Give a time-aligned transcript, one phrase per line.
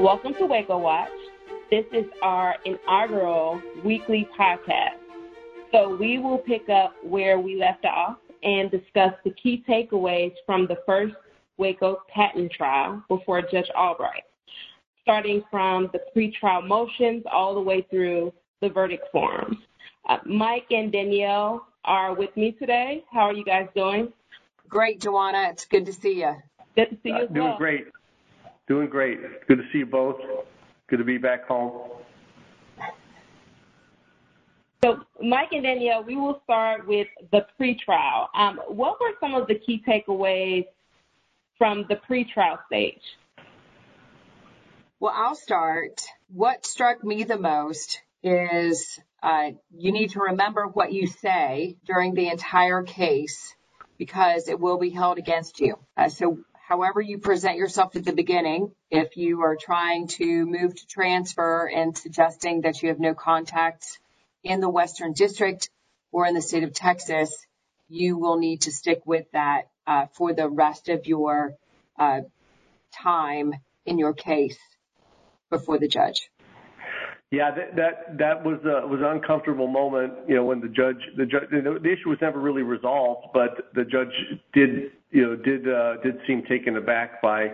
[0.00, 1.08] Welcome to Waco Watch.
[1.70, 4.98] This is our inaugural weekly podcast.
[5.72, 10.66] So we will pick up where we left off and discuss the key takeaways from
[10.66, 11.14] the first
[11.56, 14.22] Waco patent trial before Judge Albright,
[15.02, 19.56] starting from the pretrial motions all the way through the verdict forms.
[20.08, 23.04] Uh, Mike and Danielle are with me today.
[23.12, 24.12] How are you guys doing?
[24.68, 25.48] Great, Joanna.
[25.50, 26.34] It's good to see you.
[26.76, 27.58] Good to see you Uh, as doing well.
[27.58, 27.88] great.
[28.68, 29.18] Doing great.
[29.46, 30.20] Good to see you both.
[30.88, 31.88] Good to be back home.
[34.84, 38.28] So, Mike and Danielle, we will start with the pretrial.
[38.34, 40.66] Um, what were some of the key takeaways
[41.56, 43.02] from the pretrial stage?
[45.00, 46.02] Well, I'll start.
[46.32, 52.14] What struck me the most is uh, you need to remember what you say during
[52.14, 53.54] the entire case
[53.96, 55.78] because it will be held against you.
[55.96, 60.74] Uh, so, however you present yourself at the beginning, if you are trying to move
[60.74, 63.98] to transfer and suggesting that you have no contacts
[64.44, 65.70] in the Western District
[66.12, 67.34] or in the state of Texas,
[67.88, 71.54] you will need to stick with that uh, for the rest of your
[71.98, 72.20] uh,
[72.92, 73.54] time
[73.86, 74.58] in your case
[75.48, 76.28] before the judge.
[77.30, 80.14] Yeah, that that that was a was an uncomfortable moment.
[80.26, 83.70] You know, when the judge the judge know, the issue was never really resolved, but
[83.74, 84.12] the judge
[84.54, 87.52] did you know did uh, did seem taken aback by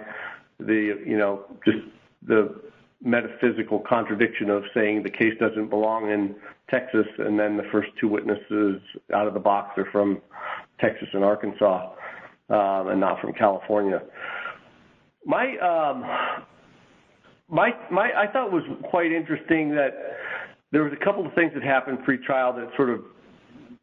[0.60, 1.78] the you know just
[2.24, 2.54] the
[3.02, 6.36] metaphysical contradiction of saying the case doesn't belong in
[6.70, 8.80] Texas, and then the first two witnesses
[9.12, 10.22] out of the box are from
[10.80, 11.90] Texas and Arkansas,
[12.48, 14.00] um, and not from California.
[15.26, 16.44] My um,
[17.48, 19.92] my my I thought was quite interesting that
[20.72, 23.04] there was a couple of things that happened pre-trial that sort of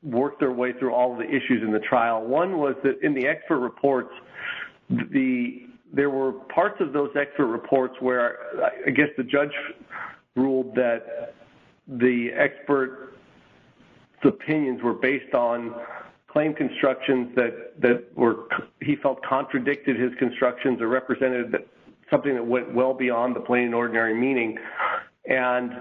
[0.04, 2.26] worked their way through all of the issues in the trial.
[2.26, 4.12] One was that in the expert reports,
[4.90, 8.38] the there were parts of those expert reports where
[8.86, 9.52] I guess the judge
[10.36, 11.34] ruled that
[11.88, 13.14] the expert's
[14.24, 15.76] opinions were based on
[16.28, 18.48] claim constructions that that were
[18.82, 21.68] he felt contradicted his constructions or represented that
[22.12, 24.58] something that went well beyond the plain and ordinary meaning.
[25.26, 25.72] And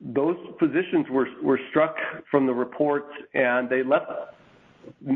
[0.00, 1.96] those positions were were struck
[2.30, 4.06] from the reports and they left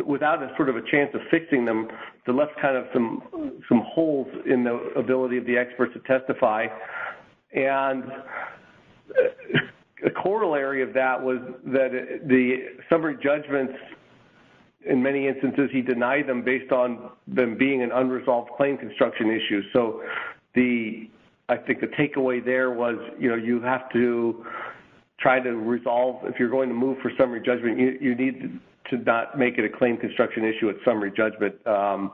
[0.07, 1.89] without a sort of a chance of fixing them.
[2.27, 3.23] They left kind of some
[3.69, 6.67] some holes in the ability of the experts to testify.
[7.55, 8.05] And
[10.05, 11.91] a corollary of that was that
[12.27, 12.57] the
[12.91, 13.75] summary judgments
[14.87, 19.63] in many instances he denied them based on them being an unresolved claim construction issue
[19.73, 20.03] so
[20.55, 21.09] the
[21.49, 24.45] I think the takeaway there was you know you have to
[25.19, 28.97] try to resolve if you're going to move for summary judgment you, you need to
[28.99, 32.13] not make it a claim construction issue at summary judgment um,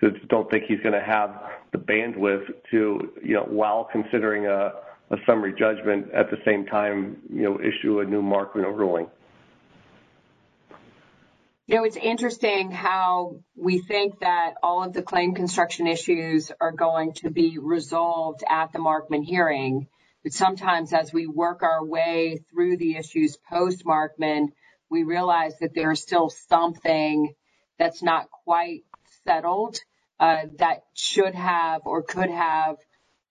[0.00, 1.30] because I don't think he's going to have
[1.72, 4.72] the bandwidth to you know while considering a,
[5.10, 9.06] a summary judgment at the same time you know issue a new Markman ruling.
[11.70, 16.72] You know, it's interesting how we think that all of the claim construction issues are
[16.72, 19.86] going to be resolved at the Markman hearing.
[20.24, 24.48] But sometimes as we work our way through the issues post Markman,
[24.90, 27.34] we realize that there's still something
[27.78, 28.82] that's not quite
[29.24, 29.78] settled
[30.18, 32.78] uh, that should have or could have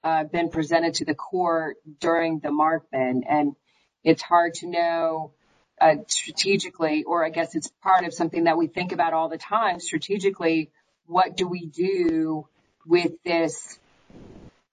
[0.01, 3.23] uh, been presented to the court during the Markman.
[3.29, 3.57] And
[4.05, 5.33] it's hard to know
[5.81, 9.37] uh, strategically, or I guess it's part of something that we think about all the
[9.37, 10.71] time strategically.
[11.05, 12.47] What do we do
[12.85, 13.79] with this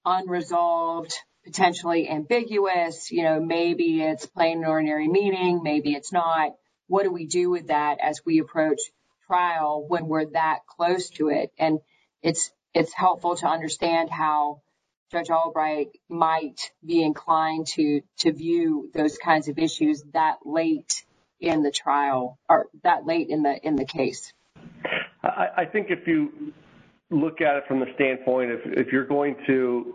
[0.05, 6.55] unresolved, potentially ambiguous, you know, maybe it's plain and ordinary meaning, maybe it's not.
[6.89, 8.81] What do we do with that as we approach
[9.27, 11.53] trial when we're that close to it?
[11.59, 11.81] And
[12.23, 14.63] it's, it's helpful to understand how
[15.11, 21.05] Judge Albright might be inclined to, to view those kinds of issues that late
[21.41, 24.33] in the trial or that late in the, in the case.
[25.23, 26.53] I, think if you
[27.11, 29.95] look at it from the standpoint if, if you're going to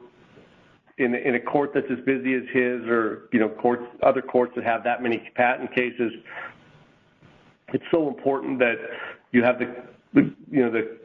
[0.98, 4.64] in, a court that's as busy as his or you know courts other courts that
[4.64, 6.12] have that many patent cases
[7.74, 8.76] it's so important that
[9.32, 9.66] you have the
[10.14, 10.98] you know the, the you know the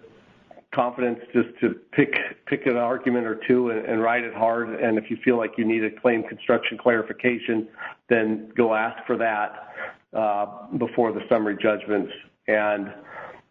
[0.76, 2.14] confidence just to pick
[2.46, 4.68] pick an argument or two and, and write it hard.
[4.80, 7.66] And if you feel like you need a claim construction clarification
[8.08, 9.74] then go ask for that
[10.16, 12.12] uh, before the summary judgments
[12.46, 12.92] and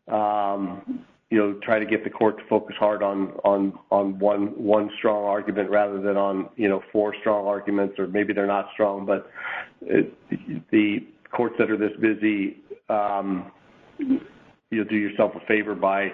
[0.08, 4.48] um, you know try to get the court to focus hard on on on one
[4.62, 8.70] one strong argument rather than on you know four strong arguments or maybe they're not
[8.74, 9.30] strong but
[9.82, 10.14] it,
[10.72, 11.06] the
[11.36, 13.52] courts that are this busy um,
[14.70, 16.12] you'll do yourself a favor by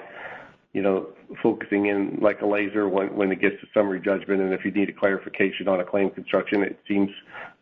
[0.73, 1.07] you know,
[1.43, 4.41] focusing in like a laser when, when it gets to summary judgment.
[4.41, 7.09] And if you need a clarification on a claim construction, it seems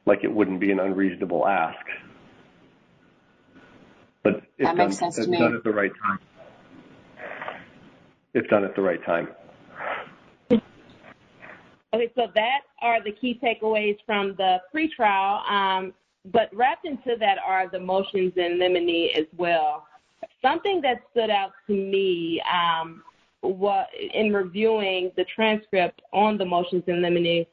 [0.05, 1.77] like it wouldn't be an unreasonable ask.
[4.23, 5.39] But it's that makes done, sense to me.
[5.39, 6.19] done at the right time.
[8.33, 9.29] It's done at the right time.
[11.91, 15.49] Okay, so that are the key takeaways from the pretrial.
[15.49, 15.93] Um,
[16.25, 19.87] but wrapped into that are the motions in limine as well.
[20.41, 23.03] Something that stood out to me um,
[23.43, 27.45] in reviewing the transcript on the motions in limine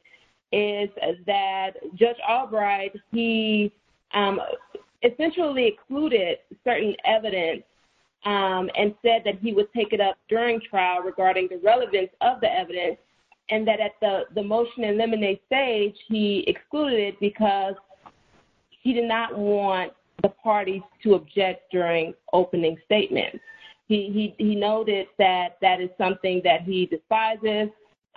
[0.51, 0.89] is
[1.25, 3.71] that Judge Albright, he
[4.13, 4.39] um,
[5.03, 7.63] essentially excluded certain evidence
[8.25, 12.39] um, and said that he would take it up during trial regarding the relevance of
[12.41, 12.97] the evidence
[13.49, 17.75] and that at the, the motion in limine stage, he excluded it because
[18.81, 19.93] he did not want
[20.23, 23.39] the parties to object during opening statements.
[23.87, 27.69] He, he, he noted that that is something that he despises,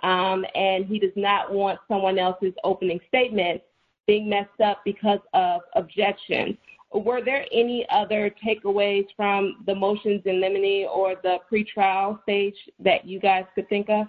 [0.03, 3.61] um, and he does not want someone else's opening statement
[4.07, 6.57] being messed up because of objections.
[6.93, 13.05] Were there any other takeaways from the motions in limine or the pretrial stage that
[13.05, 14.07] you guys could think of?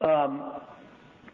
[0.00, 0.60] Um,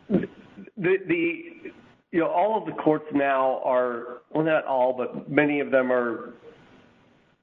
[0.09, 1.73] the, the,
[2.13, 5.93] you know, all of the courts now are, well, not all, but many of them
[5.93, 6.35] are,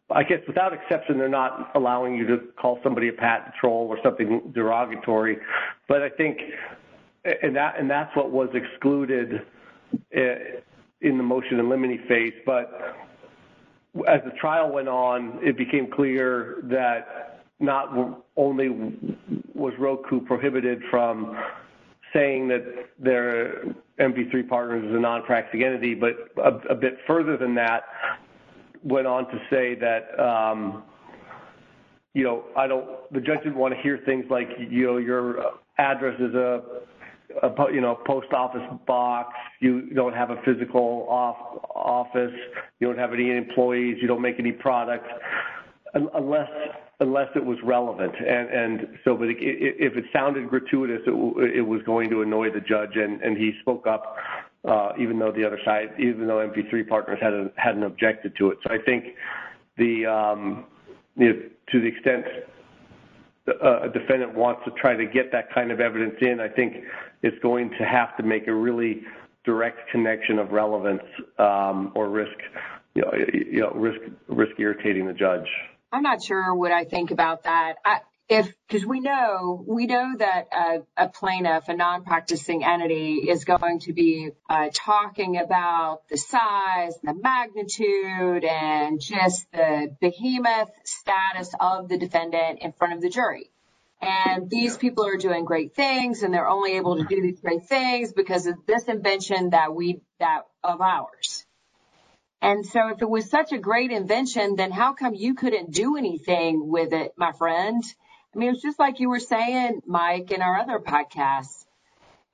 [0.10, 3.98] I guess without exception, they're not allowing you to call somebody a patent troll or
[4.04, 5.38] something derogatory.
[5.88, 6.40] But I think,
[7.42, 9.42] and that, and that's what was excluded
[10.14, 10.36] eh,
[11.02, 12.34] in the motion in limine phase.
[12.46, 12.98] But
[14.08, 18.70] as the trial went on, it became clear that not only
[19.54, 21.38] was Roku prohibited from
[22.14, 22.64] saying that
[23.00, 23.64] their
[24.00, 27.84] MV3 partners is a non-practicing entity, but a, a, bit further than that,
[28.84, 30.84] went on to say that, um,
[32.14, 35.54] you know, I don't, the judge didn't want to hear things like, you know, your
[35.78, 36.62] address is a,
[37.44, 41.38] a you know, post office box, you don't have a physical off,
[41.76, 42.34] office,
[42.80, 45.10] you don't have any employees, you don't make any products,
[45.94, 46.50] unless
[47.00, 48.14] unless it was relevant.
[48.18, 52.60] And, and so, but if it sounded gratuitous, it, it, was going to annoy the
[52.60, 54.16] judge, and, and he spoke up,
[54.68, 58.58] uh, even though the other side, even though MV3 partners hadn't hadn't objected to it.
[58.66, 59.16] So I think
[59.78, 60.66] the um,
[61.16, 61.42] you know,
[61.72, 62.26] to the extent
[63.48, 66.84] uh, a defendant wants to try to get that kind of evidence in, I think
[67.24, 69.04] it's going to have to make a really
[69.46, 71.04] direct connection of relevance
[71.40, 72.38] um, or risk,
[72.94, 75.48] you know, you know, risk risk irritating the judge.
[75.92, 77.76] I'm not sure what I think about that.
[77.86, 78.00] I,
[78.30, 83.80] if because we know we know that a, a, plaintiff, a non-practicing entity, is going
[83.82, 91.88] to be uh, talking about the size, the magnitude, and just the behemoth status of
[91.88, 93.50] the defendant in front of the jury.
[94.02, 97.66] And these people are doing great things, and they're only able to do these great
[97.66, 101.47] things because of this invention that we that of ours.
[102.42, 105.98] And so if it was such a great invention, then how come you couldn't do
[105.98, 107.84] anything with it, my friend?
[108.36, 111.66] I mean, it's just like you were saying, Mike, in our other podcasts.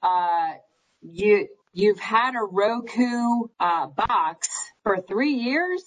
[0.02, 0.50] Uh,
[1.02, 4.50] you, you've had a Roku, uh, box
[4.84, 5.82] for three years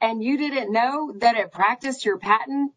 [0.00, 2.72] and you didn't know that it practiced your patent,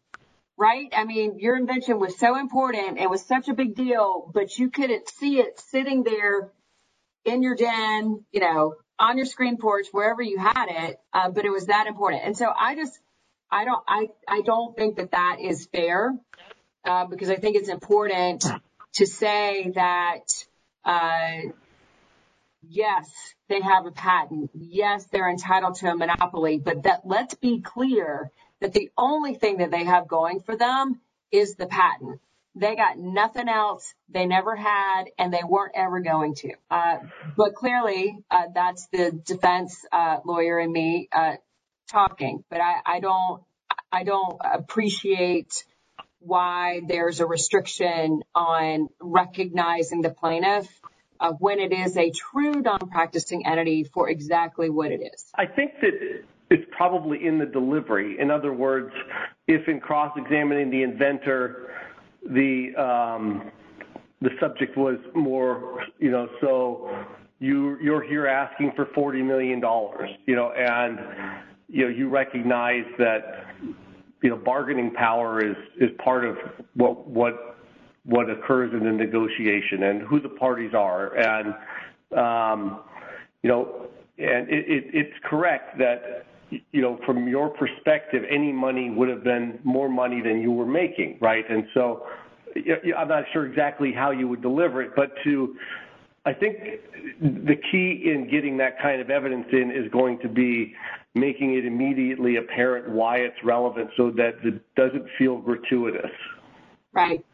[0.56, 0.92] right?
[0.96, 2.98] I mean, your invention was so important.
[2.98, 6.52] It was such a big deal, but you couldn't see it sitting there
[7.24, 11.44] in your den, you know, on your screen porch, wherever you had it, uh, but
[11.44, 12.22] it was that important.
[12.24, 12.98] And so I just,
[13.50, 16.16] I don't, I, I don't think that that is fair,
[16.84, 18.46] uh, because I think it's important
[18.94, 20.46] to say that,
[20.84, 21.50] uh,
[22.68, 23.10] yes,
[23.48, 24.50] they have a patent.
[24.54, 28.30] Yes, they're entitled to a monopoly, but that let's be clear
[28.60, 31.00] that the only thing that they have going for them
[31.32, 32.20] is the patent.
[32.54, 33.94] They got nothing else.
[34.10, 36.52] They never had, and they weren't ever going to.
[36.70, 36.98] Uh,
[37.36, 41.36] but clearly, uh, that's the defense uh, lawyer and me uh,
[41.90, 42.44] talking.
[42.50, 43.42] But I, I don't,
[43.90, 45.64] I don't appreciate
[46.18, 50.68] why there's a restriction on recognizing the plaintiff
[51.20, 55.24] uh, when it is a true non-practicing entity for exactly what it is.
[55.34, 58.20] I think that it's probably in the delivery.
[58.20, 58.92] In other words,
[59.46, 61.70] if in cross-examining the inventor,
[62.26, 63.50] the um,
[64.20, 66.90] the subject was more, you know, so
[67.38, 70.98] you you're here asking for forty million dollars, you know, and
[71.68, 73.46] you know you recognize that
[74.22, 76.36] you know bargaining power is is part of
[76.74, 77.56] what what
[78.04, 81.54] what occurs in the negotiation and who the parties are, and
[82.16, 82.80] um,
[83.42, 83.86] you know,
[84.18, 86.26] and it, it, it's correct that
[86.72, 90.66] you know, from your perspective, any money would have been more money than you were
[90.66, 91.44] making, right?
[91.48, 92.06] And so
[92.96, 95.56] I'm not sure exactly how you would deliver it, but to,
[96.26, 96.58] I think
[97.20, 100.74] the key in getting that kind of evidence in is going to be
[101.14, 106.10] making it immediately apparent why it's relevant so that it doesn't feel gratuitous.
[106.92, 107.24] Right.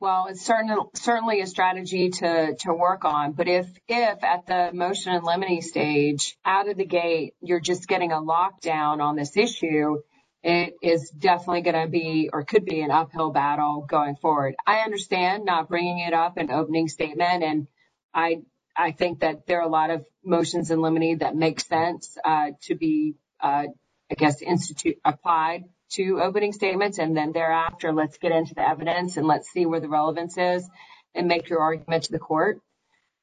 [0.00, 3.32] Well, it's certain, certainly a strategy to, to work on.
[3.32, 7.88] But if, if at the motion in limine stage, out of the gate, you're just
[7.88, 10.02] getting a lockdown on this issue,
[10.42, 14.56] it is definitely going to be or could be an uphill battle going forward.
[14.66, 17.66] I understand not bringing it up in opening statement, and
[18.12, 18.42] I
[18.76, 22.50] I think that there are a lot of motions in limine that make sense uh,
[22.62, 23.66] to be, uh,
[24.10, 29.16] I guess, institute applied to opening statements, and then thereafter, let's get into the evidence
[29.16, 30.68] and let's see where the relevance is
[31.14, 32.60] and make your argument to the court.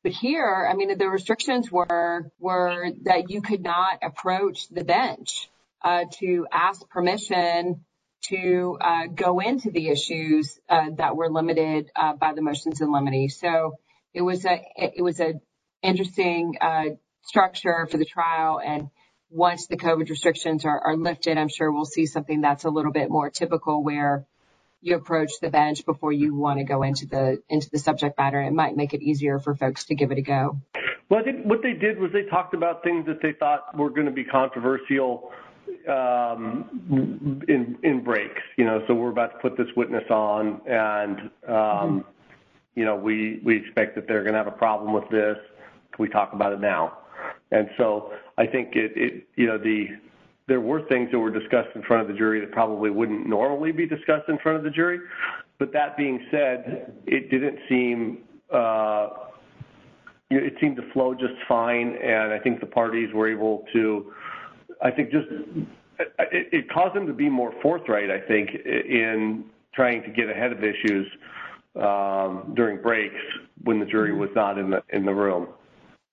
[0.03, 5.49] But here, I mean, the restrictions were that you could not approach the bench
[5.83, 7.85] uh, to ask permission
[8.29, 13.29] to uh, go into the issues uh, that were limited by the motions in limine.
[13.29, 13.75] So
[14.13, 15.39] it was a it was a
[15.81, 16.55] interesting
[17.23, 18.89] structure for the trial and
[19.31, 22.91] once the COVID restrictions are, are lifted, I'm sure we'll see something that's a little
[22.91, 24.25] bit more typical where
[24.81, 28.41] you approach the bench before you want to go into the into the subject matter.
[28.41, 30.59] It might make it easier for folks to give it a go.
[31.09, 33.89] Well, I think what they did was they talked about things that they thought were
[33.89, 35.31] going to be controversial
[35.87, 38.41] um, in in breaks.
[38.57, 41.99] You know, so we're about to put this witness on, and um, mm-hmm.
[42.75, 45.37] you know, we we expect that they're going to have a problem with this.
[45.91, 46.97] Can we talk about it now?
[47.51, 49.87] And so I think it, it you know, the
[50.47, 53.71] there were things that were discussed in front of the jury that probably wouldn't normally
[53.71, 54.99] be discussed in front of the jury.
[55.59, 58.19] But that being said, it didn't seem
[58.51, 59.09] uh,
[60.29, 64.13] it seemed to flow just fine, and I think the parties were able to,
[64.81, 65.27] I think, just
[65.99, 68.09] it, it caused them to be more forthright.
[68.09, 71.07] I think in trying to get ahead of issues
[71.75, 73.21] um, during breaks
[73.63, 75.47] when the jury was not in the in the room.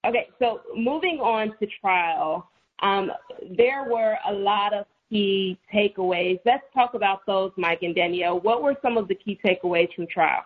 [0.09, 2.51] Okay, so moving on to trial,
[2.83, 3.13] um,
[3.59, 6.41] there were a lot of key takeaways.
[6.47, 8.41] Let's talk about those, Mike and Danielle.
[8.41, 10.45] What were some of the key takeaways from trial?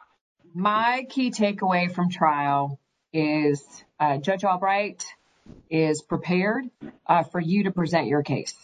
[0.53, 2.81] My key takeaway from trial
[3.13, 3.63] is
[4.01, 5.05] uh, Judge Albright
[5.71, 6.65] is prepared
[7.07, 8.57] uh, for you to present your case,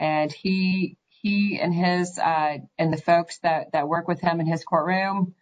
[0.00, 4.46] and he he and his uh, and the folks that that work with him in
[4.46, 5.34] his courtroom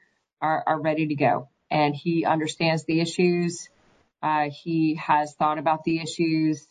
[0.42, 3.68] are, are ready to go, and he understands the issues.
[4.22, 6.66] Uh, he has thought about the issues.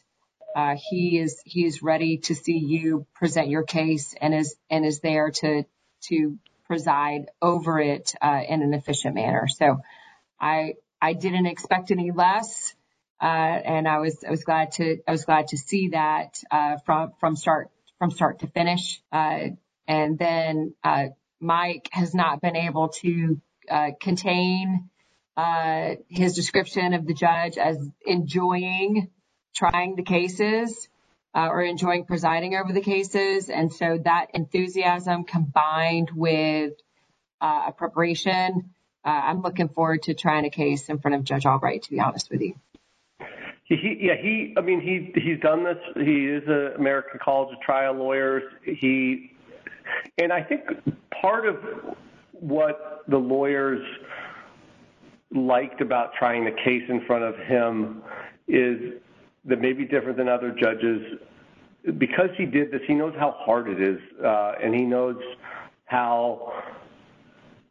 [0.56, 4.86] Uh, he is he is ready to see you present your case and is and
[4.86, 5.64] is there to
[6.02, 9.48] to preside over it uh, in an efficient manner.
[9.48, 9.82] So
[10.40, 12.74] I I didn't expect any less,
[13.22, 16.78] uh, and I was I was glad to I was glad to see that uh,
[16.86, 19.02] from from start from start to finish.
[19.12, 19.50] Uh,
[19.88, 20.76] and then
[21.40, 23.42] Mike has not been able to
[24.00, 24.90] contain
[26.10, 29.10] his description of the judge as enjoying
[29.56, 30.88] trying the cases
[31.36, 33.50] uh, or enjoying presiding over the cases.
[33.50, 36.74] And so that enthusiasm combined with
[37.42, 38.72] uh, a preparation,
[39.06, 42.00] uh, I'm looking forward to trying a case in front of Judge Albright, to be
[42.00, 42.56] honest with you.
[43.66, 45.78] He, yeah, he, I mean, he, he's done this.
[45.96, 48.42] He is an American College of Trial Lawyers.
[48.64, 49.32] He,
[50.18, 50.62] and I think
[51.22, 51.58] part of
[52.32, 53.86] what the lawyers
[55.34, 58.02] liked about trying the case in front of him
[58.48, 58.94] is
[59.46, 61.02] that maybe different than other judges.
[61.98, 65.16] Because he did this he knows how hard it is uh, and he knows
[65.86, 66.54] how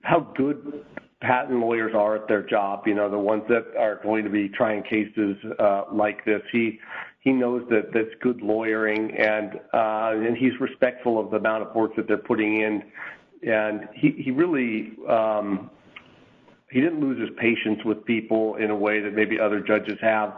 [0.03, 0.85] how good
[1.21, 4.49] patent lawyers are at their job you know the ones that are going to be
[4.49, 6.41] trying cases uh, like this.
[6.53, 6.79] He
[7.21, 11.75] he knows that that's good lawyering and uh, and he's respectful of the amount of
[11.75, 12.83] work that they're putting in.
[13.47, 15.71] And he he really um,
[16.71, 20.35] he didn't lose his patience with people in a way that maybe other judges have,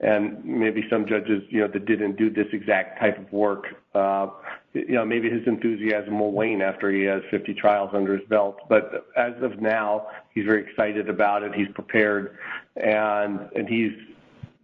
[0.00, 3.66] and maybe some judges, you know, that didn't do this exact type of work.
[3.94, 4.28] Uh,
[4.74, 8.58] you know, maybe his enthusiasm will wane after he has 50 trials under his belt.
[8.68, 11.52] But as of now, he's very excited about it.
[11.54, 12.38] He's prepared,
[12.76, 13.92] and and he's,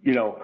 [0.03, 0.41] you know,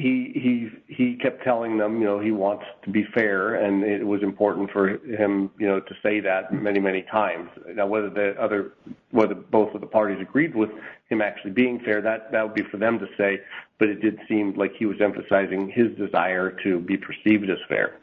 [0.00, 4.06] he he he kept telling them, you know, he wants to be fair, and it
[4.06, 7.50] was important for him, you know, to say that many many times.
[7.74, 8.72] Now, whether the other,
[9.10, 10.70] whether both of the parties agreed with
[11.08, 13.40] him actually being fair, that that would be for them to say.
[13.78, 17.96] But it did seem like he was emphasizing his desire to be perceived as fair.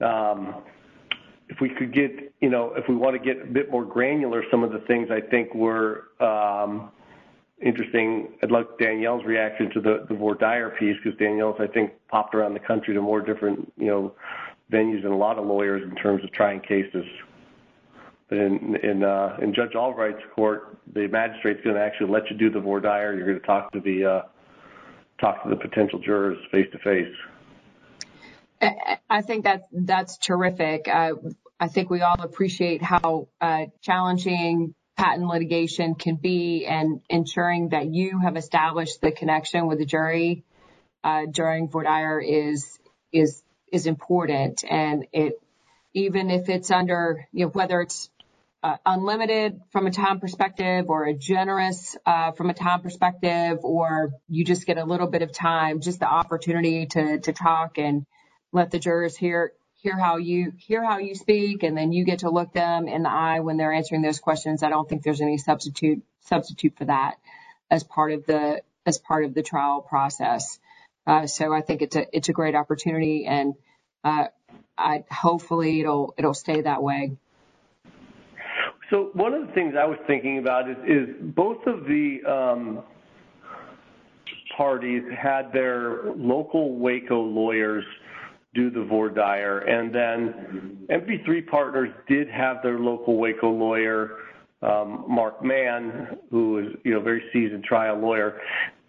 [0.00, 0.62] Um,
[1.48, 4.44] if we could get, you know, if we want to get a bit more granular,
[4.50, 6.08] some of the things I think were.
[6.20, 6.90] Um,
[7.60, 8.34] interesting.
[8.42, 12.54] I'd like Danielle's reaction to the, the dire piece because Danielle's, I think, popped around
[12.54, 14.14] the country to more different, you know,
[14.72, 17.04] venues and a lot of lawyers in terms of trying cases.
[18.28, 22.36] But in in, uh, in Judge Albright's court, the magistrate's going to actually let you
[22.36, 23.14] do the voir dire.
[23.14, 24.22] You're going to talk to the uh,
[25.20, 27.14] talk to the potential jurors face to face.
[29.10, 30.88] I think that that's terrific.
[30.88, 31.12] Uh,
[31.60, 37.86] I think we all appreciate how uh, challenging patent litigation can be and ensuring that
[37.86, 40.44] you have established the connection with the jury
[41.02, 42.78] uh, during voir dire is
[43.12, 44.64] is is important.
[44.68, 45.40] And it
[45.92, 48.10] even if it's under you know whether it's
[48.62, 54.12] uh, unlimited from a time perspective or a generous uh, from a time perspective or
[54.28, 58.06] you just get a little bit of time just the opportunity to to talk and
[58.52, 59.52] let the jurors hear
[59.84, 63.02] hear how you hear how you speak and then you get to look them in
[63.02, 64.62] the eye when they're answering those questions.
[64.62, 67.16] I don't think there's any substitute substitute for that
[67.70, 70.58] as part of the as part of the trial process.
[71.06, 73.54] Uh, so I think it's a it's a great opportunity and
[74.02, 74.28] uh,
[74.78, 77.18] I hopefully it'll it'll stay that way.
[78.88, 82.82] So one of the things I was thinking about is, is both of the um,
[84.56, 87.84] parties had their local Waco lawyers
[88.54, 89.58] do the voir dire.
[89.58, 94.18] And then MV3 Partners did have their local Waco lawyer,
[94.62, 98.40] um, Mark Mann, who is you know very seasoned trial lawyer.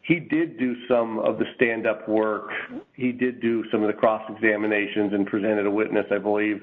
[0.02, 2.50] He did do some of the stand-up work.
[2.94, 6.62] He did do some of the cross examinations and presented a witness, I believe,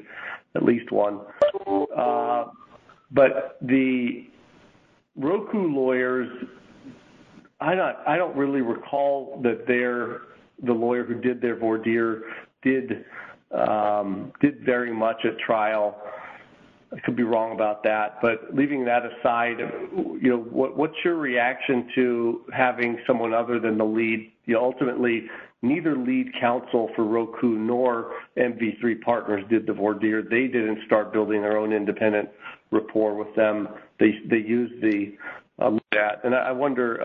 [0.55, 1.21] at least one.
[1.97, 2.45] Uh,
[3.11, 4.29] but the
[5.17, 6.29] Roku lawyers,
[7.61, 10.21] I don't, I don't really recall that they're
[10.63, 12.23] the lawyer who did their voir dire
[12.63, 13.05] did
[13.53, 16.01] um, did very much at trial.
[16.95, 19.57] I could be wrong about that, but leaving that aside,
[20.21, 24.31] you know, what, what's your reaction to having someone other than the lead?
[24.45, 25.27] You know, ultimately,
[25.63, 30.23] neither lead counsel for Roku nor MV3 Partners did the voir dire.
[30.23, 32.29] They didn't start building their own independent
[32.71, 33.69] rapport with them.
[33.99, 35.17] They they used the
[35.59, 37.03] um, that, and I wonder.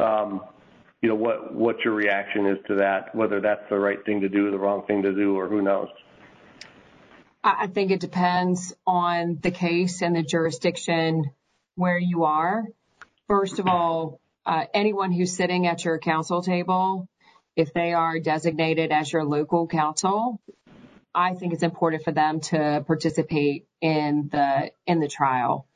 [1.08, 4.28] You know, what what your reaction is to that, whether that's the right thing to
[4.28, 5.88] do, the wrong thing to do, or who knows?
[7.42, 11.32] I think it depends on the case and the jurisdiction
[11.76, 12.66] where you are.
[13.30, 17.08] First of all, uh, anyone who's sitting at your counsel table,
[17.56, 20.42] if they are designated as your local counsel,
[21.16, 25.70] I think it's important for them to participate in the in the trial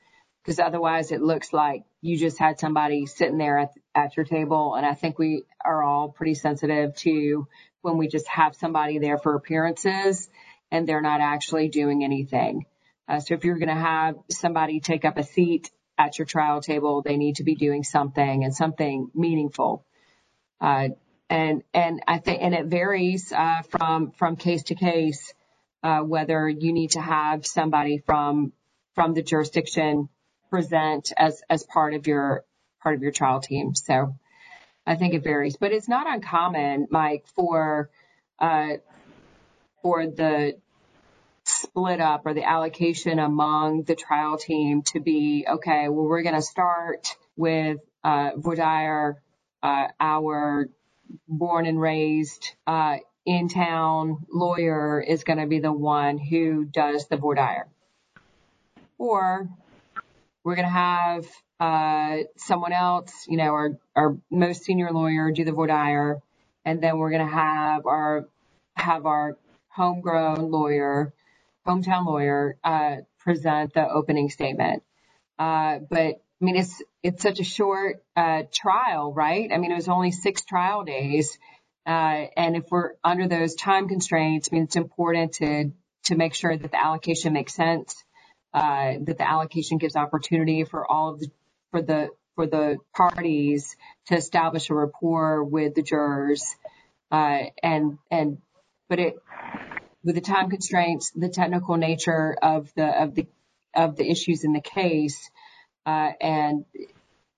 [0.43, 4.75] because otherwise it looks like you just had somebody sitting there at, at your table.
[4.75, 7.47] And I think we are all pretty sensitive to
[7.81, 10.29] when we just have somebody there for appearances
[10.71, 12.65] and they're not actually doing anything.
[13.07, 16.61] Uh, so if you're going to have somebody take up a seat at your trial
[16.61, 19.85] table, they need to be doing something and something meaningful.
[20.59, 20.89] Uh,
[21.29, 25.33] and and I think and it varies uh, from from case to case
[25.81, 28.51] uh, whether you need to have somebody from
[28.95, 30.09] from the jurisdiction
[30.49, 32.43] present as as part of your
[32.81, 33.75] part of your trial team.
[33.75, 34.15] So
[34.85, 37.89] I think it varies, but it's not uncommon, Mike, for
[38.39, 38.77] uh,
[39.81, 40.57] for the
[41.43, 45.89] split up or the allocation among the trial team to be okay.
[45.89, 48.31] Well, we're going to start with uh,
[49.63, 50.69] uh, our
[51.27, 57.07] born and raised uh, in town lawyer is going to be the one who does
[57.07, 57.67] the voir dire.
[58.97, 59.49] Or
[60.43, 61.27] we're going to have
[61.61, 66.19] uh, someone else, you know, our, our most senior lawyer do the voir dire,
[66.65, 68.27] and then we're going to have our
[68.75, 69.37] have our
[69.69, 71.13] homegrown lawyer,
[71.67, 74.81] hometown lawyer, uh, present the opening statement.
[75.37, 79.51] Uh, but I mean, it's it's such a short uh, trial, right?
[79.53, 81.37] I mean, it was only six trial days,
[81.85, 85.71] uh, and if we're under those time constraints, I mean, it's important to
[86.05, 88.03] to make sure that the allocation makes sense
[88.51, 91.29] uh, that the allocation gives opportunity for all of the
[91.71, 93.75] for the for the parties
[94.07, 96.55] to establish a rapport with the jurors,
[97.11, 98.37] uh, and and
[98.87, 99.15] but it
[100.03, 103.27] with the time constraints, the technical nature of the of the
[103.73, 105.29] of the issues in the case,
[105.85, 106.65] uh, and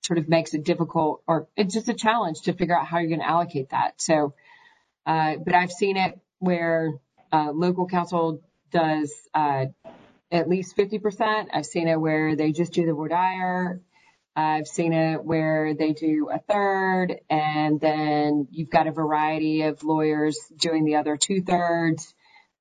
[0.01, 3.07] sort of makes it difficult or it's just a challenge to figure out how you're
[3.07, 4.01] going to allocate that.
[4.01, 4.33] So,
[5.05, 6.93] uh, but I've seen it where
[7.31, 9.65] uh, local counsel does uh,
[10.31, 11.47] at least 50%.
[11.53, 13.79] I've seen it where they just do the voir dire.
[14.35, 19.83] I've seen it where they do a third and then you've got a variety of
[19.83, 22.13] lawyers doing the other two thirds.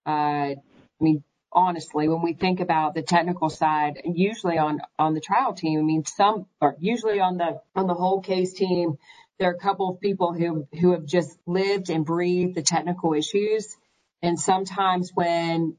[0.07, 0.57] Uh, I
[1.01, 5.79] mean, honestly, when we think about the technical side, usually on, on the trial team,
[5.79, 8.99] I mean, some, or usually on the, on the whole case team,
[9.39, 13.13] there are a couple of people who who have just lived and breathed the technical
[13.13, 13.77] issues.
[14.23, 15.77] And sometimes when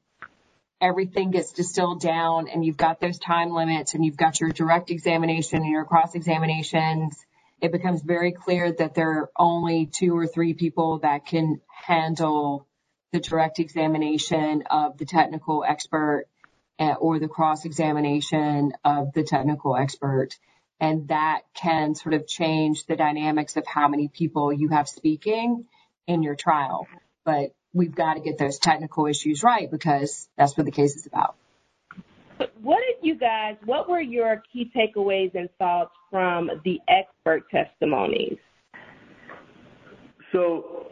[0.84, 4.91] everything gets distilled down and you've got those time limits and you've got your direct
[4.91, 7.15] examination and your cross examinations,
[7.62, 12.67] it becomes very clear that there are only two or three people that can handle
[13.13, 16.26] the direct examination of the technical expert
[16.80, 20.38] eh, or the cross examination of the technical expert.
[20.82, 25.63] And that can sort of change the dynamics of how many people you have speaking
[26.08, 26.88] in your trial.
[27.24, 31.06] But we've got to get those technical issues right because that's what the case is
[31.06, 31.36] about.
[32.62, 38.38] What did you guys, what were your key takeaways and thoughts from the expert testimonies?
[40.32, 40.88] So,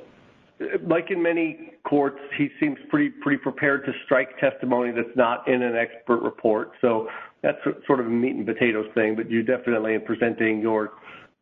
[0.88, 5.63] like in many courts, he seems pretty pretty prepared to strike testimony that's not in
[5.63, 6.74] an expert report.
[6.80, 7.08] So
[7.41, 9.15] that's sort of a meat and potatoes thing.
[9.15, 10.91] But you definitely, in presenting your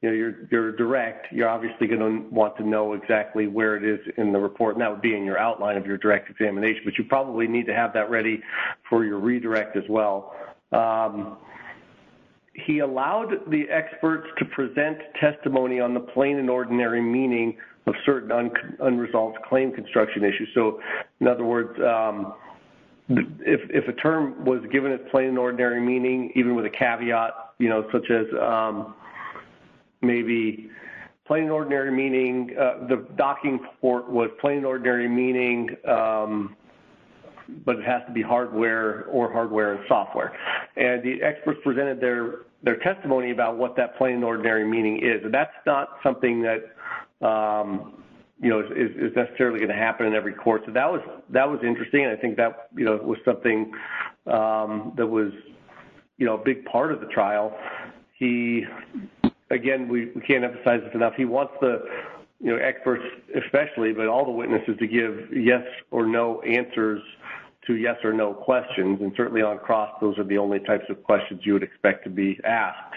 [0.01, 0.15] you know,
[0.49, 4.39] you're, direct, you're obviously going to want to know exactly where it is in the
[4.39, 7.47] report, and that would be in your outline of your direct examination, but you probably
[7.47, 8.41] need to have that ready
[8.89, 10.33] for your redirect as well.
[10.71, 11.37] Um,
[12.53, 18.31] he allowed the experts to present testimony on the plain and ordinary meaning of certain
[18.31, 20.47] un- unresolved claim construction issues.
[20.53, 20.79] So,
[21.19, 22.33] in other words, um,
[23.09, 27.33] if, if a term was given its plain and ordinary meaning, even with a caveat,
[27.57, 28.93] you know, such as um,
[30.01, 30.69] maybe
[31.29, 36.55] plain and ordinary meaning, uh, the docking port was plain and ordinary meaning, um,
[37.65, 40.35] but it has to be hardware or hardware and software.
[40.75, 45.23] And the experts presented their their testimony about what that plain and ordinary meaning is.
[45.23, 48.03] And that's not something that um,
[48.41, 50.63] you know is, is necessarily going to happen in every court.
[50.65, 52.05] So that was that was interesting.
[52.05, 53.71] And I think that you know was something
[54.25, 55.31] um, that was
[56.17, 57.55] you know a big part of the trial.
[58.17, 58.65] He
[59.49, 61.13] again, we, we can't emphasize this enough.
[61.15, 61.83] He wants the
[62.39, 63.03] you know experts,
[63.35, 67.01] especially, but all the witnesses to give yes or no answers
[67.67, 68.99] to yes or no questions.
[69.01, 72.09] And certainly on cross, those are the only types of questions you would expect to
[72.09, 72.95] be asked.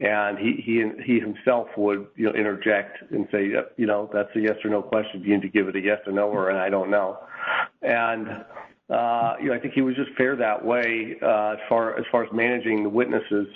[0.00, 4.40] And he he he himself would you know interject and say, you know, that's a
[4.40, 5.22] yes or no question.
[5.22, 7.18] You need to give it a yes or no or an I don't know.
[7.82, 8.28] And
[8.90, 12.04] uh, you know, I think he was just fair that way uh, as far as
[12.10, 13.48] far as managing the witnesses.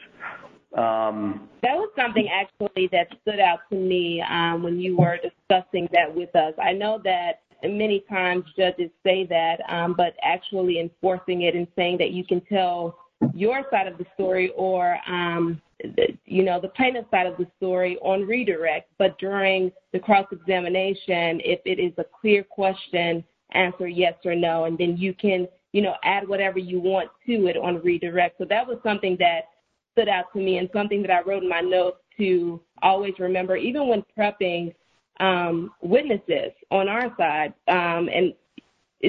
[0.77, 5.89] Um, that was something actually that stood out to me um, when you were discussing
[5.93, 6.55] that with us.
[6.63, 11.99] I know that many times judges say that, um, but actually enforcing it and saying
[11.99, 12.99] that you can tell
[13.35, 17.47] your side of the story or um, the, you know the plaintiff side of the
[17.57, 23.87] story on redirect, but during the cross examination, if it is a clear question, answer
[23.87, 27.57] yes or no, and then you can you know add whatever you want to it
[27.57, 28.39] on redirect.
[28.39, 29.49] So that was something that
[29.93, 33.57] stood out to me and something that I wrote in my notes to always remember,
[33.57, 34.75] even when prepping
[35.21, 38.35] um, witnesses on our side, um, and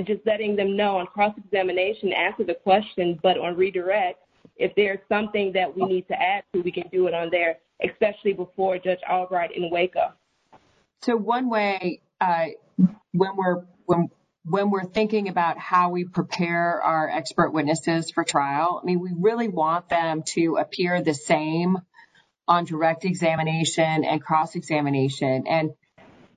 [0.05, 4.19] just letting them know on cross examination, answer the question, but on redirect,
[4.57, 7.57] if there's something that we need to add to, we can do it on there,
[7.83, 10.13] especially before Judge Albright in Waco.
[11.01, 12.45] So one way uh,
[13.11, 14.09] when we're when
[14.45, 19.11] when we're thinking about how we prepare our expert witnesses for trial, I mean, we
[19.17, 21.77] really want them to appear the same
[22.47, 25.45] on direct examination and cross examination.
[25.47, 25.71] And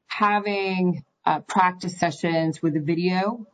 [0.06, 3.46] having uh, practice sessions with a video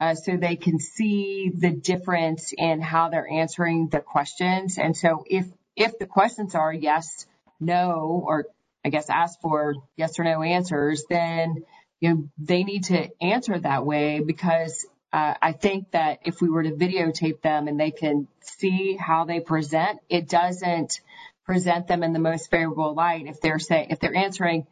[0.00, 4.78] uh, so they can see the difference in how they're answering the questions.
[4.78, 7.26] And so if if the questions are yes,
[7.60, 8.46] no, or
[8.84, 11.64] I guess ask for yes or no answers, then
[12.00, 16.48] you know, they need to answer that way because uh, I think that if we
[16.48, 21.00] were to videotape them and they can see how they present, it doesn't
[21.44, 24.66] present them in the most favorable light if they're saying if they're answering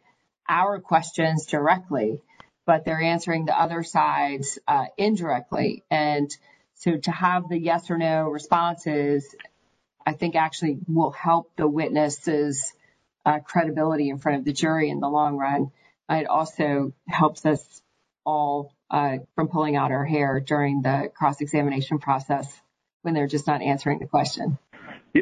[0.47, 2.21] our questions directly,
[2.65, 5.83] but they're answering the other sides uh, indirectly.
[5.89, 6.29] And
[6.75, 9.35] so to have the yes or no responses,
[10.05, 12.73] I think actually will help the witnesses'
[13.25, 15.71] uh, credibility in front of the jury in the long run.
[16.09, 17.81] It also helps us
[18.25, 22.61] all uh, from pulling out our hair during the cross-examination process
[23.01, 24.57] when they're just not answering the question.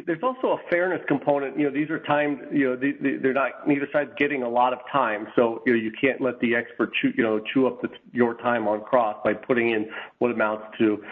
[0.06, 1.60] There's also a fairness component.
[1.60, 2.40] You know, these are times.
[2.52, 5.92] You know, they're not neither side's getting a lot of time, so you know you
[6.00, 9.34] can't let the expert chew, you know, chew up the, your time on cross by
[9.34, 11.04] putting in what amounts to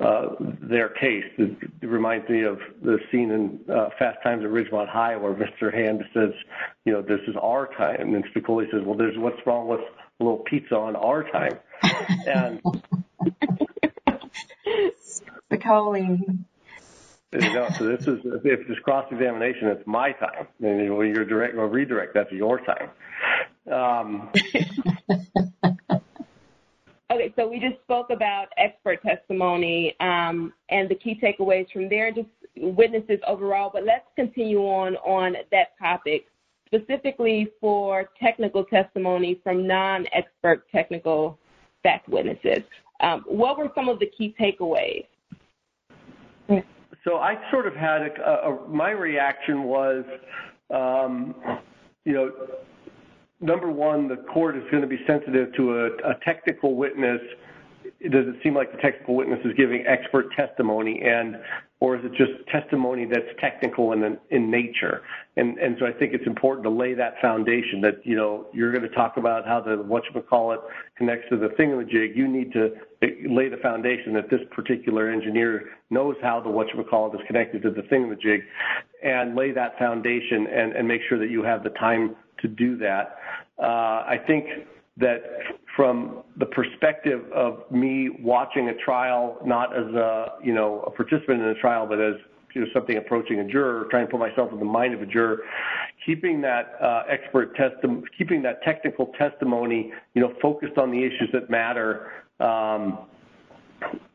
[0.00, 0.28] uh,
[0.60, 1.24] their case.
[1.38, 5.34] It, it reminds me of the scene in uh, Fast Times at Ridgemont High where
[5.34, 5.72] Mr.
[5.72, 6.32] Hand says,
[6.84, 10.24] you know, this is our time, and Spicoli says, well, there's what's wrong with a
[10.24, 11.58] little pizza on our time,
[12.26, 12.60] and
[15.50, 16.44] Spicoli
[17.32, 21.24] You know, so this is if it's cross examination, it's my time, and when you're
[21.24, 22.90] direct or redirect, that's your time.
[23.72, 24.28] Um,
[27.10, 32.12] okay, so we just spoke about expert testimony um, and the key takeaways from there,
[32.12, 33.70] just witnesses overall.
[33.72, 36.26] But let's continue on on that topic,
[36.66, 41.38] specifically for technical testimony from non-expert technical
[41.82, 42.62] fact witnesses.
[43.00, 45.06] Um, what were some of the key takeaways?
[47.04, 50.04] So I sort of had a, a my reaction was,
[50.70, 51.34] um,
[52.04, 52.30] you know,
[53.40, 57.20] number one, the court is going to be sensitive to a, a technical witness.
[58.10, 61.36] Does it seem like the technical witness is giving expert testimony, and
[61.82, 65.02] or is it just testimony that's technical in in nature?
[65.36, 68.70] And and so I think it's important to lay that foundation that you know you're
[68.70, 70.60] going to talk about how the what you call it
[70.96, 72.14] connects to the thingamajig.
[72.14, 72.70] You need to
[73.28, 77.26] lay the foundation that this particular engineer knows how the what you call it is
[77.26, 78.42] connected to the thingamajig,
[79.02, 82.76] and lay that foundation and and make sure that you have the time to do
[82.76, 83.16] that.
[83.58, 84.44] Uh, I think
[84.98, 85.18] that
[85.76, 91.40] from the perspective of me watching a trial, not as a you know a participant
[91.40, 92.14] in a trial, but as
[92.54, 95.06] you know, something approaching a juror, trying to put myself in the mind of a
[95.06, 95.38] juror,
[96.04, 101.30] keeping that uh, expert testimony, keeping that technical testimony, you know, focused on the issues
[101.32, 102.98] that matter, um,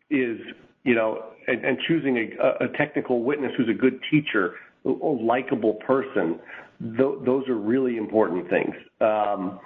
[0.10, 0.40] is
[0.84, 4.54] you know, and, and choosing a, a technical witness who's a good teacher,
[4.86, 6.40] a, likable person.
[6.80, 8.74] Th- those are really important things.
[9.02, 9.60] Um,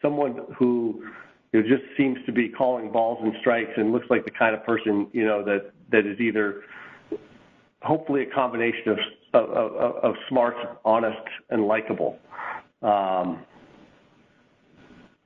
[0.00, 1.02] someone who
[1.58, 4.54] you know, just seems to be calling balls and strikes and looks like the kind
[4.54, 6.62] of person you know that that is either
[7.82, 8.98] hopefully a combination of
[9.34, 11.18] of, of, of smart, honest,
[11.50, 12.18] and likable.
[12.82, 13.44] Um,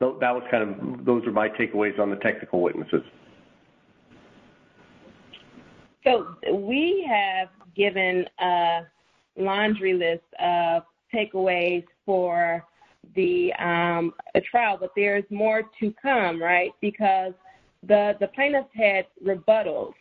[0.01, 3.03] that was kind of those are my takeaways on the technical witnesses.
[6.05, 8.81] So we have given a
[9.37, 10.83] laundry list of
[11.15, 12.65] takeaways for
[13.15, 14.13] the um,
[14.51, 16.71] trial, but there's more to come, right?
[16.81, 17.33] Because
[17.87, 19.95] the the plaintiffs had rebuttals.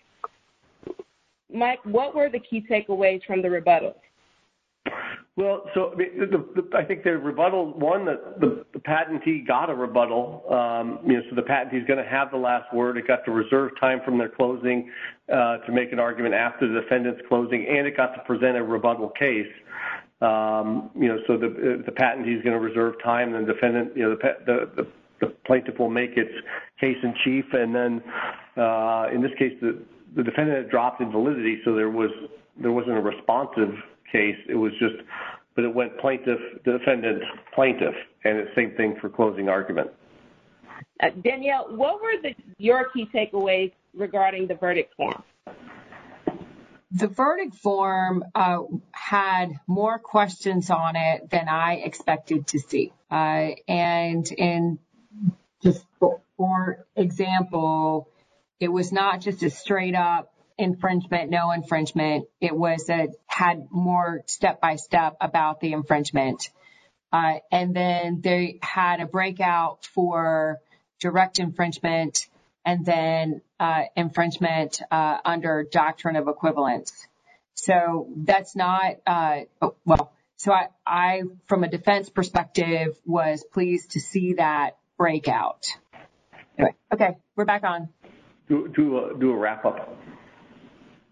[1.54, 3.96] Mike, what were the key takeaways from the rebuttals?
[5.38, 9.74] Well, so the, the, I think the rebuttal one that the, the patentee got a
[9.74, 10.44] rebuttal.
[10.52, 12.98] Um, you know, so the patentee is going to have the last word.
[12.98, 14.92] It got to reserve time from their closing
[15.32, 18.64] uh, to make an argument after the defendant's closing, and it got to present a
[18.64, 19.48] rebuttal case.
[20.22, 23.96] Um, you know, so the the patentee is going to reserve time, and the defendant,
[23.96, 24.88] you know, the the,
[25.46, 26.32] plaintiff will make its
[26.80, 28.04] case in chief, and then
[28.58, 29.82] uh, in this case, the
[30.16, 32.12] the defendant had dropped invalidity, so there was
[32.60, 33.74] there wasn't a responsive
[34.12, 34.36] case.
[34.48, 34.96] It was just,
[35.56, 37.24] but it went plaintiff, defendant,
[37.56, 39.90] plaintiff, and the same thing for closing argument.
[41.02, 45.24] Uh, Danielle, what were the, your key takeaways regarding the verdict form?
[46.94, 52.92] The verdict form uh, had more questions on it than I expected to see.
[53.10, 54.80] Uh, and in
[55.64, 58.10] just for, for example,
[58.60, 62.28] it was not just a straight up infringement, no infringement.
[62.40, 66.50] It was a had more step by step about the infringement.
[67.12, 70.60] Uh, and then they had a breakout for
[71.00, 72.28] direct infringement
[72.66, 77.08] and then uh, infringement uh, under doctrine of equivalents.
[77.54, 80.12] So that's not uh, oh, well.
[80.38, 85.68] So I, I, from a defense perspective, was pleased to see that breakout.
[86.58, 87.90] Anyway, okay, we're back on.
[88.50, 89.98] Do do a, do a wrap up.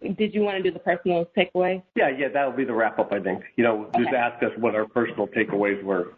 [0.01, 1.83] Did you want to do the personal takeaway?
[1.95, 3.11] Yeah, yeah, that'll be the wrap up.
[3.11, 3.43] I think.
[3.55, 6.13] You know, just ask us what our personal takeaways were.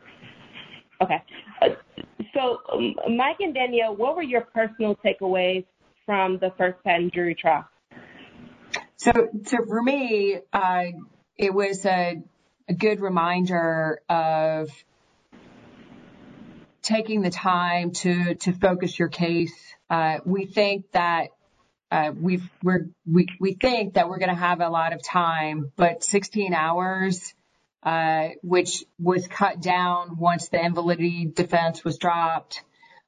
[1.02, 1.22] Okay.
[2.34, 5.66] So, um, Mike and Danielle, what were your personal takeaways
[6.06, 7.66] from the first patent jury trial?
[8.98, 9.12] So,
[9.46, 10.84] so for me, uh,
[11.38, 12.22] it was a,
[12.70, 14.70] a good reminder of
[16.82, 19.54] taking the time to to focus your case.
[19.90, 21.30] Uh, we think that
[21.92, 26.04] uh, we're we we think that we're going to have a lot of time, but
[26.04, 27.34] 16 hours
[27.84, 32.64] uh, which was cut down once the invalidity defense was dropped,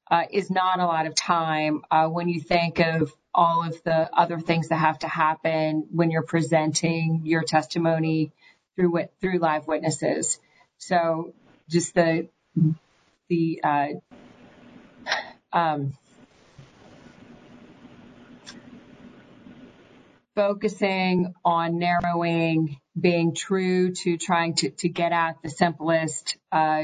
[0.09, 4.09] uh, is not a lot of time uh, when you think of all of the
[4.15, 8.31] other things that have to happen when you're presenting your testimony
[8.75, 10.39] through through live witnesses.
[10.77, 11.33] So
[11.69, 12.27] just the
[13.29, 13.87] the uh,
[15.51, 15.93] um,
[20.35, 26.83] focusing on narrowing, being true to trying to, to get at the simplest uh,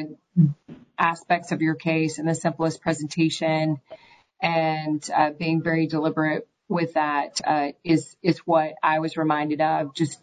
[0.97, 3.77] aspects of your case and the simplest presentation,
[4.41, 9.93] and uh, being very deliberate with that uh, is is what I was reminded of.
[9.93, 10.21] Just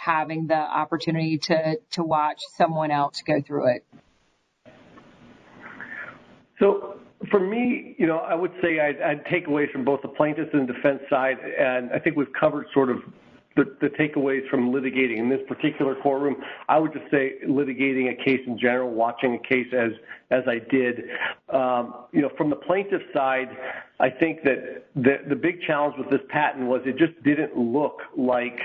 [0.00, 3.84] having the opportunity to, to watch someone else go through it?
[6.58, 6.98] So
[7.30, 10.50] for me, you know, I would say I'd, I'd take away from both the plaintiffs
[10.52, 12.98] and defense side, and I think we've covered sort of
[13.56, 16.36] the, the takeaways from litigating in this particular courtroom.
[16.68, 19.92] I would just say litigating a case in general, watching a case as
[20.30, 21.02] as I did.
[21.52, 23.48] Um, you know, from the plaintiff side,
[23.98, 28.00] I think that the the big challenge with this patent was it just didn't look
[28.16, 28.58] like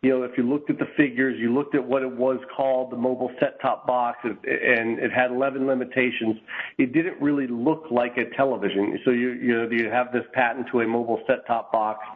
[0.00, 2.92] you know, if you looked at the figures, you looked at what it was called,
[2.92, 6.36] the mobile set-top box, and it had 11 limitations.
[6.78, 9.00] It didn't really look like a television.
[9.04, 12.06] So you you know you have this patent to a mobile set-top box,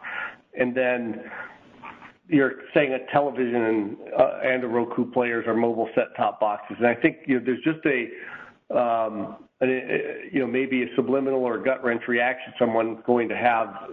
[0.57, 1.29] and then
[2.33, 6.77] you're saying a television and uh, and a Roku players are mobile set-top boxes.
[6.79, 9.69] And I think you know there's just a um, an,
[10.31, 13.89] you know maybe a subliminal or a gut wrench reaction someone's going to have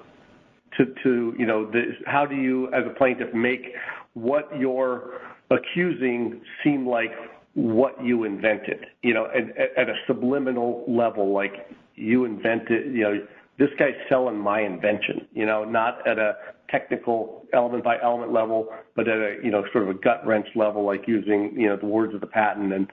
[0.76, 3.72] to, to you know, the, how do you, as a plaintiff, make
[4.14, 7.11] what you're accusing seem like
[7.55, 13.26] what you invented, you know, at, at a subliminal level, like you invented, you know,
[13.61, 16.33] this guy's selling my invention, you know, not at a
[16.70, 20.46] technical element by element level, but at a, you know, sort of a gut wrench
[20.57, 22.73] level, like using, you know, the words of the patent.
[22.73, 22.90] And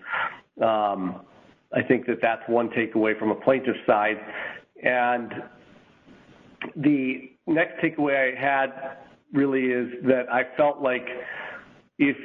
[0.61, 1.21] um,
[1.73, 4.17] I think that that's one takeaway from a plaintiff's side.
[4.83, 5.31] And
[6.75, 8.97] the next takeaway I had
[9.31, 11.07] really is that I felt like
[11.97, 12.17] if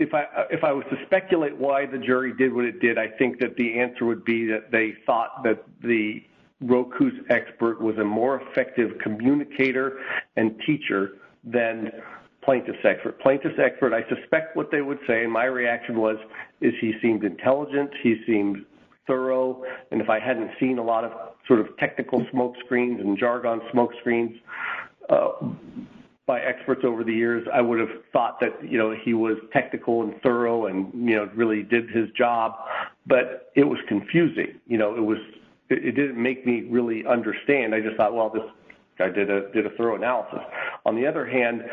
[0.00, 3.06] if I if I was to speculate why the jury did what it did, I
[3.06, 6.24] think that the answer would be that they thought that the
[6.62, 10.00] Roku's expert was a more effective communicator
[10.36, 11.92] and teacher than
[12.42, 13.20] plaintiff's expert.
[13.20, 16.16] Plaintiff's expert, I suspect what they would say, and my reaction was,
[16.62, 18.64] is he seemed intelligent, he seemed
[19.06, 21.12] thorough, and if I hadn't seen a lot of
[21.46, 24.36] sort of technical smoke screens and jargon smoke screens
[25.10, 25.32] uh,
[26.30, 30.02] by experts over the years, I would have thought that you know he was technical
[30.02, 32.54] and thorough and you know really did his job,
[33.04, 34.60] but it was confusing.
[34.68, 35.18] You know, it was
[35.70, 37.74] it, it didn't make me really understand.
[37.74, 38.44] I just thought, well, this
[38.96, 40.38] guy did a did a thorough analysis.
[40.86, 41.64] On the other hand,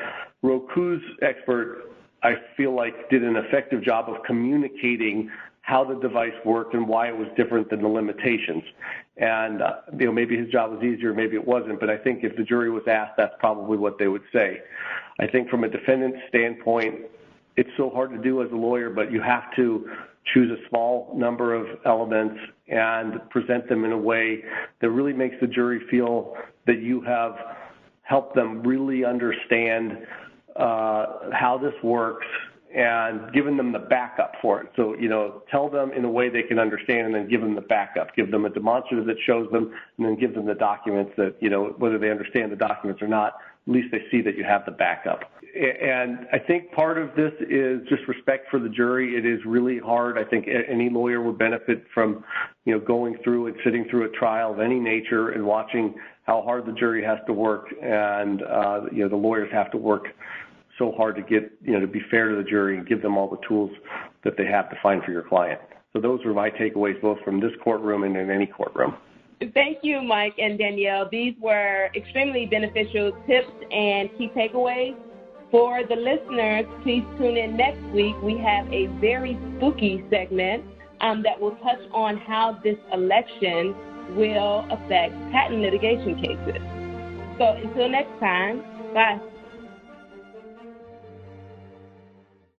[0.41, 1.91] Roku's expert
[2.24, 5.30] I feel like did an effective job of communicating
[5.67, 8.63] how the device worked and why it was different than the limitations.
[9.17, 11.82] And uh, you know, maybe his job was easier, maybe it wasn't.
[11.82, 14.62] But I think if the jury was asked, that's probably what they would say.
[15.19, 16.95] I think from a defendant's standpoint,
[17.58, 19.89] it's so hard to do as a lawyer, but you have to
[20.34, 24.43] choose a small number of elements and present them in a way
[24.80, 27.36] that really makes the jury feel that you have
[28.03, 29.97] helped them really understand
[30.56, 32.25] uh, how this works
[32.75, 34.69] and giving them the backup for it.
[34.75, 37.56] So, you know, tell them in a way they can understand and then give them
[37.56, 38.15] the backup.
[38.15, 41.49] Give them a demonstrative that shows them and then give them the documents that, you
[41.49, 43.36] know, whether they understand the documents or not,
[43.67, 45.21] at least they see that you have the backup.
[45.56, 49.15] And I think part of this is just respect for the jury.
[49.15, 50.17] It is really hard.
[50.17, 52.23] I think any lawyer would benefit from,
[52.65, 56.41] you know, going through and sitting through a trial of any nature and watching how
[56.41, 60.10] hard the jury has to work and, uh, you know, the lawyers have to work
[60.78, 63.18] so hard to get, you know, to be fair to the jury and give them
[63.18, 63.72] all the tools
[64.24, 65.60] that they have to find for your client.
[65.94, 68.96] So those were my takeaways, both from this courtroom and in any courtroom.
[69.54, 71.08] Thank you, Mike and Danielle.
[71.12, 74.96] These were extremely beneficial tips and key takeaways.
[75.52, 78.16] For the listeners, please tune in next week.
[78.22, 80.66] We have a very spooky segment
[81.02, 83.76] um, that will touch on how this election
[84.16, 86.62] will affect patent litigation cases.
[87.38, 88.63] So until next time,
[88.94, 89.20] bye.